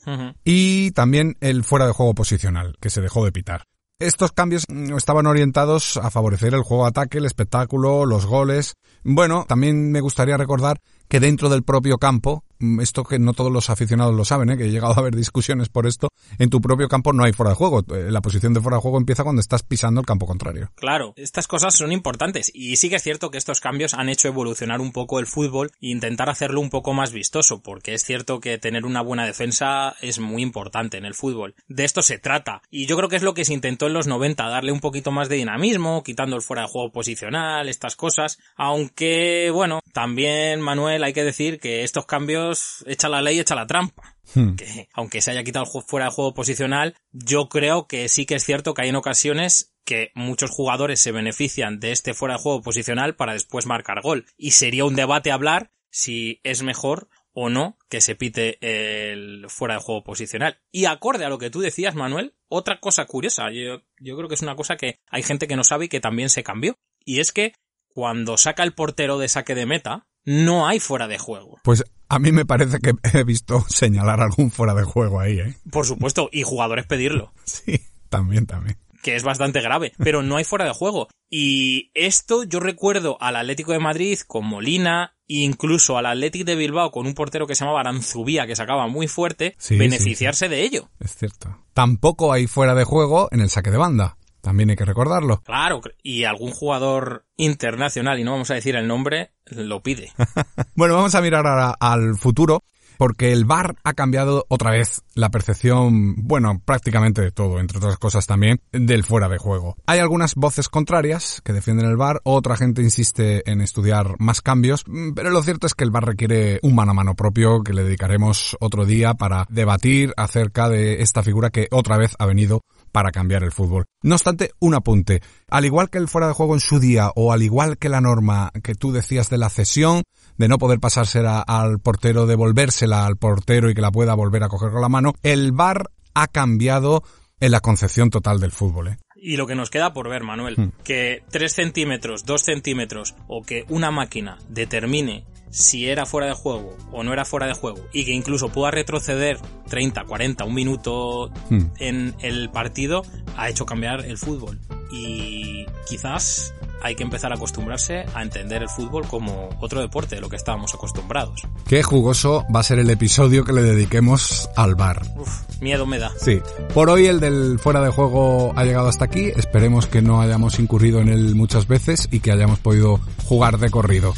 Y 0.43 0.91
también 0.91 1.37
el 1.39 1.63
fuera 1.63 1.87
de 1.87 1.93
juego 1.93 2.13
posicional, 2.13 2.75
que 2.81 2.89
se 2.89 3.01
dejó 3.01 3.23
de 3.23 3.31
pitar. 3.31 3.63
Estos 3.97 4.33
cambios 4.33 4.65
mm, 4.67 4.97
estaban 4.97 5.25
orientados 5.25 5.95
a 5.95 6.11
favorecer 6.11 6.53
el 6.53 6.63
juego 6.63 6.83
de 6.83 6.89
ataque, 6.89 7.19
el 7.19 7.25
espectáculo, 7.25 8.05
los 8.05 8.25
goles. 8.25 8.75
Bueno, 9.03 9.45
también 9.47 9.91
me 9.91 10.01
gustaría 10.01 10.35
recordar 10.35 10.81
que 11.07 11.21
dentro 11.21 11.47
del 11.47 11.63
propio 11.63 11.97
campo, 11.97 12.43
esto 12.81 13.03
que 13.03 13.19
no 13.19 13.33
todos 13.33 13.51
los 13.51 13.69
aficionados 13.69 14.15
lo 14.15 14.25
saben, 14.25 14.49
¿eh? 14.49 14.57
que 14.57 14.65
he 14.65 14.71
llegado 14.71 14.93
a 14.93 14.97
haber 14.97 15.15
discusiones 15.15 15.69
por 15.69 15.87
esto, 15.87 16.09
en 16.37 16.49
tu 16.49 16.61
propio 16.61 16.87
campo 16.87 17.13
no 17.13 17.23
hay 17.23 17.33
fuera 17.33 17.51
de 17.51 17.55
juego. 17.55 17.83
Eh, 17.93 18.11
La 18.11 18.21
posición 18.21 18.53
de 18.53 18.61
fuera 18.61 18.77
de 18.77 18.81
juego 18.81 18.97
empieza 18.97 19.23
cuando 19.23 19.39
estás 19.39 19.63
pisando 19.63 20.01
el 20.01 20.05
campo 20.05 20.25
contrario. 20.25 20.71
Claro, 20.75 21.13
estas 21.17 21.47
cosas 21.47 21.75
son 21.75 21.91
importantes 21.91 22.51
y 22.53 22.77
sí 22.77 22.89
que 22.89 22.95
es 22.95 23.03
cierto 23.03 23.31
que 23.31 23.37
estos 23.37 23.59
cambios 23.59 23.93
han 23.93 24.09
hecho 24.09 24.27
evolucionar 24.27 24.81
un 24.81 24.91
poco 24.91 25.19
el 25.19 25.27
fútbol 25.27 25.71
e 25.81 25.89
intentar 25.89 26.29
hacerlo 26.29 26.61
un 26.61 26.69
poco 26.69 26.93
más 26.93 27.11
vistoso, 27.11 27.61
porque 27.61 27.93
es 27.93 28.03
cierto 28.03 28.39
que 28.39 28.57
tener 28.57 28.85
una 28.85 29.01
buena 29.01 29.25
defensa 29.25 29.95
es 30.01 30.19
muy 30.19 30.41
importante 30.41 30.97
en 30.97 31.05
el 31.05 31.13
fútbol. 31.13 31.55
De 31.67 31.85
esto 31.85 32.01
se 32.01 32.19
trata 32.19 32.61
y 32.69 32.85
yo 32.87 32.97
creo 32.97 33.09
que 33.09 33.15
es 33.17 33.23
lo 33.23 33.33
que 33.33 33.45
se 33.45 33.53
intentó 33.53 33.87
en 33.87 33.93
los 33.93 34.07
90, 34.07 34.47
darle 34.47 34.71
un 34.71 34.79
poquito 34.79 35.11
más 35.11 35.29
de 35.29 35.35
dinamismo, 35.37 36.03
quitando 36.03 36.35
el 36.35 36.41
fuera 36.41 36.63
de 36.63 36.69
juego 36.69 36.91
posicional, 36.91 37.69
estas 37.69 37.95
cosas, 37.95 38.39
aunque 38.55 39.49
bueno, 39.53 39.79
también 39.93 40.61
Manuel 40.61 41.03
hay 41.03 41.13
que 41.13 41.23
decir 41.23 41.59
que 41.59 41.83
estos 41.83 42.05
cambios 42.05 42.44
echa 42.85 43.09
la 43.09 43.21
ley, 43.21 43.39
echa 43.39 43.55
la 43.55 43.67
trampa 43.67 44.15
Hmm. 44.33 44.55
que 44.55 44.89
aunque 44.93 45.21
se 45.21 45.31
haya 45.31 45.43
quitado 45.43 45.65
fuera 45.65 46.07
de 46.07 46.11
juego 46.11 46.33
posicional, 46.33 46.95
yo 47.11 47.47
creo 47.47 47.87
que 47.87 48.07
sí 48.09 48.25
que 48.25 48.35
es 48.35 48.43
cierto 48.43 48.73
que 48.73 48.83
hay 48.83 48.89
en 48.89 48.95
ocasiones 48.95 49.75
que 49.85 50.11
muchos 50.15 50.49
jugadores 50.49 50.99
se 50.99 51.11
benefician 51.11 51.79
de 51.79 51.91
este 51.91 52.13
fuera 52.13 52.35
de 52.35 52.41
juego 52.41 52.61
posicional 52.61 53.15
para 53.15 53.33
después 53.33 53.67
marcar 53.67 54.01
gol. 54.01 54.25
Y 54.35 54.51
sería 54.51 54.85
un 54.85 54.95
debate 54.95 55.31
hablar 55.31 55.71
si 55.91 56.41
es 56.43 56.63
mejor 56.63 57.07
o 57.33 57.49
no 57.49 57.77
que 57.89 58.01
se 58.01 58.15
pite 58.15 58.57
el 58.61 59.45
fuera 59.47 59.75
de 59.75 59.81
juego 59.81 60.03
posicional. 60.03 60.59
Y 60.71 60.85
acorde 60.85 61.25
a 61.25 61.29
lo 61.29 61.37
que 61.37 61.51
tú 61.51 61.59
decías, 61.59 61.93
Manuel, 61.93 62.33
otra 62.47 62.79
cosa 62.79 63.05
curiosa, 63.05 63.51
yo, 63.51 63.83
yo 63.99 64.17
creo 64.17 64.27
que 64.27 64.35
es 64.35 64.41
una 64.41 64.55
cosa 64.55 64.75
que 64.75 64.99
hay 65.07 65.21
gente 65.21 65.47
que 65.47 65.55
no 65.55 65.63
sabe 65.63 65.85
y 65.85 65.89
que 65.89 65.99
también 65.99 66.29
se 66.29 66.43
cambió. 66.43 66.79
Y 67.03 67.19
es 67.19 67.31
que 67.31 67.53
cuando 67.87 68.37
saca 68.37 68.63
el 68.63 68.73
portero 68.73 69.19
de 69.19 69.27
saque 69.27 69.53
de 69.53 69.67
meta, 69.67 70.07
no 70.25 70.67
hay 70.67 70.79
fuera 70.79 71.07
de 71.07 71.17
juego. 71.17 71.59
Pues 71.63 71.83
a 72.09 72.19
mí 72.19 72.31
me 72.31 72.45
parece 72.45 72.79
que 72.79 72.93
he 73.13 73.23
visto 73.23 73.63
señalar 73.69 74.21
algún 74.21 74.51
fuera 74.51 74.73
de 74.73 74.83
juego 74.83 75.19
ahí, 75.19 75.39
¿eh? 75.39 75.55
Por 75.71 75.85
supuesto, 75.85 76.29
y 76.31 76.43
jugadores 76.43 76.85
pedirlo. 76.85 77.31
Sí, 77.45 77.79
también, 78.09 78.45
también. 78.45 78.77
que 79.01 79.15
es 79.15 79.23
bastante 79.23 79.61
grave, 79.61 79.93
pero 79.97 80.23
no 80.23 80.37
hay 80.37 80.43
fuera 80.43 80.65
de 80.65 80.71
juego. 80.73 81.07
Y 81.29 81.91
esto 81.93 82.43
yo 82.43 82.59
recuerdo 82.59 83.17
al 83.21 83.35
Atlético 83.35 83.71
de 83.71 83.79
Madrid 83.79 84.17
con 84.27 84.45
Molina, 84.45 85.13
e 85.27 85.37
incluso 85.37 85.97
al 85.97 86.05
Atlético 86.05 86.45
de 86.45 86.55
Bilbao 86.55 86.91
con 86.91 87.07
un 87.07 87.13
portero 87.15 87.47
que 87.47 87.55
se 87.55 87.63
llamaba 87.65 87.81
Aranzubía, 87.81 88.45
que 88.47 88.55
sacaba 88.55 88.87
muy 88.87 89.07
fuerte, 89.07 89.55
Sí, 89.57 89.77
beneficiarse 89.77 90.49
de 90.49 90.61
ello. 90.63 90.89
Es 90.99 91.15
cierto. 91.15 91.57
Tampoco 91.73 92.31
hay 92.31 92.47
fuera 92.47 92.73
de 92.75 92.83
juego 92.83 93.27
en 93.31 93.41
el 93.41 93.49
saque 93.49 93.71
de 93.71 93.77
banda. 93.77 94.17
También 94.45 94.69
hay 94.69 94.75
que 94.75 94.85
recordarlo. 94.85 95.41
Claro, 95.41 95.81
y 96.03 96.25
algún 96.25 96.51
jugador 96.51 97.25
internacional, 97.35 98.19
y 98.19 98.23
no 98.23 98.33
vamos 98.33 98.51
a 98.51 98.53
decir 98.53 98.75
el 98.75 98.87
nombre, 98.87 99.31
lo 99.47 99.81
pide. 99.81 100.11
Bueno, 100.75 100.95
vamos 100.95 101.15
a 101.15 101.21
mirar 101.21 101.47
ahora 101.47 101.73
al 101.79 102.15
futuro, 102.17 102.61
porque 102.97 103.31
el 103.31 103.45
VAR 103.45 103.75
ha 103.83 103.93
cambiado 103.93 104.45
otra 104.49 104.71
vez 104.71 105.01
la 105.15 105.29
percepción, 105.29 106.15
bueno, 106.17 106.61
prácticamente 106.63 107.21
de 107.21 107.31
todo, 107.31 107.59
entre 107.59 107.77
otras 107.77 107.97
cosas 107.97 108.27
también, 108.27 108.59
del 108.71 109.03
fuera 109.03 109.29
de 109.29 109.37
juego. 109.37 109.77
Hay 109.85 109.99
algunas 109.99 110.35
voces 110.35 110.69
contrarias 110.69 111.41
que 111.43 111.53
defienden 111.53 111.87
el 111.87 111.97
VAR, 111.97 112.19
otra 112.23 112.57
gente 112.57 112.81
insiste 112.81 113.49
en 113.49 113.61
estudiar 113.61 114.15
más 114.19 114.41
cambios, 114.41 114.83
mm, 114.85 115.13
pero 115.13 115.29
lo 115.29 115.41
cierto 115.41 115.65
es 115.65 115.73
que 115.73 115.85
el 115.85 115.91
VAR 115.91 116.05
requiere 116.05 116.59
un 116.61 116.75
mano 116.75 116.91
a 116.91 116.95
mano 116.95 117.15
propio 117.15 117.63
que 117.63 117.73
le 117.73 117.83
dedicaremos 117.83 118.57
otro 118.59 118.85
día 118.85 119.13
para 119.13 119.45
debatir 119.49 120.13
acerca 120.17 120.69
de 120.69 121.01
esta 121.01 121.23
figura 121.23 121.49
que 121.49 121.67
otra 121.71 121.97
vez 121.97 122.15
ha 122.19 122.25
venido 122.25 122.61
para 122.95 123.11
cambiar 123.11 123.43
el 123.43 123.51
fútbol. 123.51 123.83
No 124.03 124.15
obstante, 124.15 124.51
un 124.59 124.73
apunte. 124.73 125.21
Al 125.49 125.65
igual 125.65 125.89
que 125.89 125.97
el 125.97 126.07
fuera 126.07 126.29
de 126.29 126.33
juego 126.33 126.53
en 126.53 126.61
su 126.61 126.79
día, 126.79 127.11
o 127.17 127.33
al 127.33 127.43
igual 127.43 127.77
que 127.77 127.89
la 127.89 127.99
norma 127.99 128.51
que 128.63 128.73
tú 128.73 128.93
decías 128.93 129.29
de 129.29 129.37
la 129.37 129.49
cesión, 129.49 130.03
de 130.37 130.47
no 130.47 130.57
poder 130.57 130.79
pasársela 130.79 131.41
al 131.41 131.79
portero, 131.79 132.25
devolvérsela 132.25 133.05
al 133.05 133.17
portero 133.17 133.69
y 133.69 133.73
que 133.73 133.81
la 133.81 133.91
pueda 133.91 134.13
volver 134.13 134.43
a 134.43 134.47
coger 134.47 134.71
con 134.71 134.79
la 134.79 134.87
mano, 134.87 135.13
el 135.23 135.51
VAR 135.51 135.91
ha 136.13 136.27
cambiado 136.29 137.03
en 137.41 137.51
la 137.51 137.59
concepción 137.59 138.09
total 138.11 138.39
del 138.39 138.53
fútbol. 138.53 138.87
¿eh? 138.87 138.97
Y 139.17 139.35
lo 139.35 139.45
que 139.45 139.55
nos 139.55 139.69
queda 139.69 139.91
por 139.91 140.07
ver, 140.07 140.23
Manuel, 140.23 140.55
Hmm. 140.55 140.71
que 140.85 141.21
3 141.31 141.51
centímetros, 141.51 142.23
2 142.23 142.41
centímetros, 142.41 143.13
o 143.27 143.43
que 143.43 143.65
una 143.67 143.91
máquina 143.91 144.37
determine 144.47 145.25
si 145.55 145.87
era 145.87 146.05
fuera 146.05 146.27
de 146.27 146.33
juego 146.33 146.75
o 146.91 147.03
no 147.03 147.13
era 147.13 147.23
fuera 147.23 147.47
de 147.47 147.53
juego, 147.53 147.87
y 147.93 148.03
que 148.03 148.11
incluso 148.11 148.49
pueda 148.49 148.71
retroceder 148.71 149.39
30, 149.69 150.03
40, 150.03 150.43
un 150.43 150.53
minuto 150.53 151.31
Hmm. 151.49 151.67
en 151.79 152.15
el 152.19 152.49
partido, 152.49 153.03
ha 153.37 153.49
hecho 153.49 153.65
cambiar 153.65 154.03
el 154.05 154.17
fútbol. 154.17 154.59
Y 154.91 155.65
quizás 155.87 156.53
hay 156.85 156.95
que 156.95 157.01
empezar 157.01 157.31
a 157.31 157.35
acostumbrarse 157.35 158.05
a 158.13 158.21
entender 158.21 158.61
el 158.61 158.69
fútbol 158.69 159.07
como 159.07 159.49
otro 159.59 159.81
deporte 159.81 160.13
de 160.13 160.21
lo 160.21 160.29
que 160.29 160.35
estábamos 160.35 160.71
acostumbrados. 160.75 161.41
Qué 161.67 161.81
jugoso 161.81 162.45
va 162.55 162.59
a 162.59 162.63
ser 162.63 162.77
el 162.77 162.87
episodio 162.91 163.43
que 163.43 163.53
le 163.53 163.63
dediquemos 163.63 164.47
al 164.55 164.75
VAR. 164.75 165.01
Uf, 165.17 165.61
miedo 165.61 165.87
me 165.87 165.97
da. 165.97 166.11
Sí, 166.19 166.39
por 166.75 166.91
hoy 166.91 167.07
el 167.07 167.19
del 167.19 167.57
fuera 167.57 167.81
de 167.81 167.89
juego 167.89 168.53
ha 168.55 168.63
llegado 168.63 168.87
hasta 168.87 169.03
aquí. 169.03 169.31
Esperemos 169.35 169.87
que 169.87 170.03
no 170.03 170.21
hayamos 170.21 170.59
incurrido 170.59 170.99
en 170.99 171.09
él 171.09 171.33
muchas 171.33 171.67
veces 171.67 172.07
y 172.11 172.19
que 172.19 172.31
hayamos 172.31 172.59
podido 172.59 172.99
jugar 173.23 173.57
de 173.57 173.71
corrido. 173.71 174.13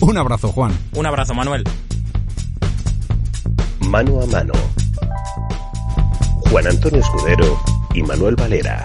Un 0.00 0.18
abrazo, 0.18 0.52
Juan. 0.52 0.78
Un 0.92 1.06
abrazo, 1.06 1.32
Manuel. 1.32 1.64
Mano 3.80 4.20
a 4.20 4.26
mano. 4.26 4.52
Juan 6.50 6.66
Antonio 6.66 7.00
Escudero 7.00 7.58
y 7.94 8.02
Manuel 8.02 8.36
Valera. 8.36 8.84